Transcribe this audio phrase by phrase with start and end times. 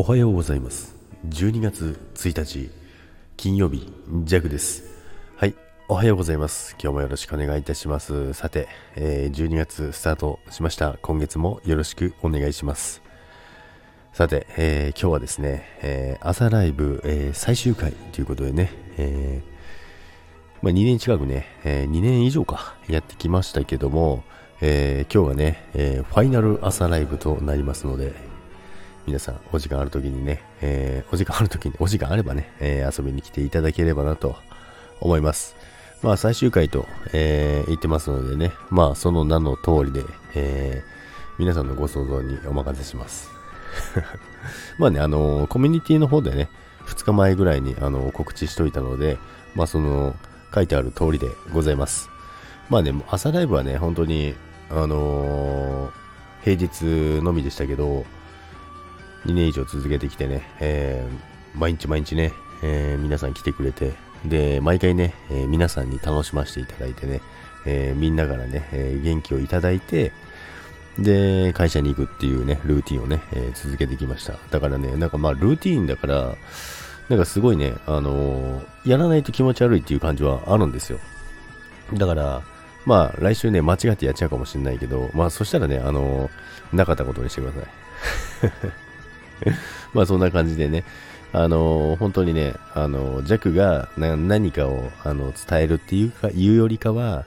[0.00, 0.96] おはようございます。
[1.28, 2.70] 12月1日
[3.36, 3.92] 金曜日
[4.24, 4.82] ジャグです。
[5.36, 5.54] はい
[5.88, 6.74] おはようございます。
[6.82, 8.32] 今日もよろしくお願いいたします。
[8.32, 10.96] さて、えー、12月スタートしました。
[11.02, 13.02] 今月もよろしくお願いします。
[14.14, 19.42] さて、えー、今日はですね、えー、朝ライブ、えー、最終回ということでね、え
[20.62, 24.24] まあ、2年近くね、え2年以上かやってきましたけども、
[24.62, 28.29] え今日はね、えファイナル朝ライブとなりますので、
[29.10, 34.36] 皆さんお時間ある時にね、えー、お時間ある時に、お時間あればね、えー、遊びに来ていただければなと
[35.00, 35.56] 思います。
[36.00, 40.04] まあ最終回と、えー、言ってますのでね、まあその名の通りで、
[40.36, 43.30] えー、皆さんのご想像にお任せします。
[44.78, 46.48] まあね、あのー、コミュニティの方でね、
[46.86, 49.18] 2日前ぐらいに、あのー、告知しといたので、
[49.56, 50.14] まあその、
[50.54, 52.08] 書いてある通りでございます。
[52.68, 54.36] まあね、朝ライブはね、本当に、
[54.70, 55.90] あのー、
[56.44, 58.06] 平日のみでしたけど、
[59.26, 62.32] 2年以上続けてきてね、えー、毎日毎日ね、
[62.62, 63.92] えー、皆さん来てくれて、
[64.24, 67.20] で、毎回ね、えー、皆さんに楽しませていただいてね、
[67.66, 70.12] えみんなからね、え元気をいただいて、
[70.98, 74.38] で、会社に行くっていうね、ルーティンをね、え続けてきました。
[74.50, 76.36] だからね、なんかまあ、ルーティンだから、
[77.10, 80.98] なんかすごいね、あのやらないと気持ち悪いっていう感じはあるんですよ。
[81.94, 82.42] だから、
[82.86, 86.30] まあ、来週ね、間違ってやっちゃうかもしれないけど、まあ、そしたらね、あの
[86.72, 88.80] なかったことにしてください。
[89.94, 90.84] まあそんな感じでね、
[91.32, 97.24] あのー、本当にね、あのー、ジャックが何かをあの伝えるっていうか、いうよりかは、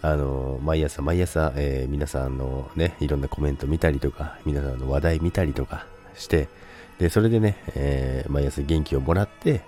[0.00, 6.48] あのー、毎朝毎朝、えー、皆さんのね、いろんなコメント見たりとか、皆さんの話題見たりとかして、
[6.98, 9.62] で、それでね、えー、毎朝元気をもらって、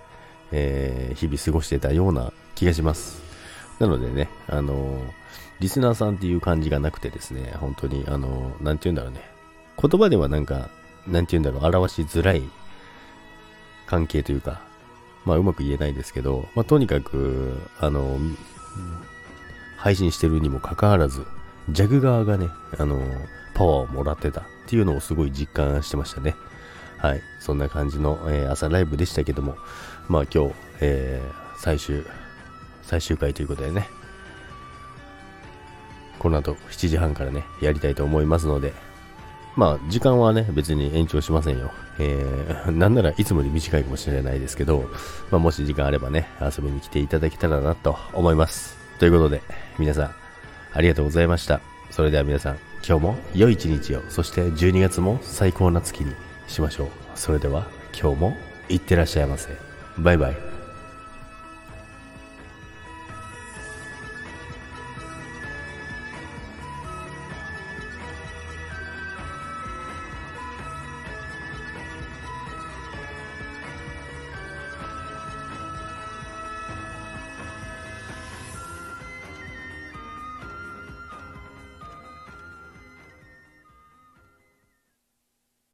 [0.53, 3.23] えー、日々過ごしてたような気がします。
[3.79, 4.99] なのでね、あの
[5.61, 9.21] リスナーさんっていう感じがなくてですね、本当に、あのなんて言うんだろうね、
[9.81, 10.69] 言葉ではなんか、
[11.07, 12.43] なんて言うんだろう、表しづらい
[13.87, 14.61] 関係というか、
[15.25, 18.19] まあうまく言えないですけど、まあとにかく、あの、
[19.77, 21.27] 配信してるにもかかわらず、
[21.71, 22.49] ジャグ側がね、
[22.79, 23.01] あの、
[23.55, 26.35] パワーをもらってたっていうのをすごい実感してましたね。
[26.99, 27.23] はい。
[27.41, 29.57] そんな感じの、えー、朝ライブでしたけども、
[30.09, 32.05] まあ今日、えー、最終、
[32.83, 33.89] 最終回ということでね、
[36.19, 38.73] この後7時半からね、やりたいと思いますので、
[39.57, 41.71] まあ、時間はね、別に延長しませんよ。
[41.99, 44.91] えー、 なんならいつもより短いかもしれないですけど、
[45.31, 48.77] まあ、もし時間あればね、遊びに来ていただけたらなと思います。
[48.99, 49.43] ということで、
[49.79, 50.15] 皆さん、
[50.73, 51.61] ありがとうございました。
[51.91, 56.13] それでは皆さん、今日も良い一日を、そして12月も最高な月に
[56.49, 56.89] しましょう。
[57.15, 57.67] それでは、
[57.99, 58.37] 今日も
[58.69, 59.51] いってらっしゃいませ。
[59.99, 60.54] バイバイ。